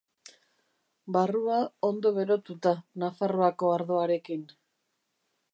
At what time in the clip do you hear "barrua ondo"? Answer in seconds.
1.17-2.13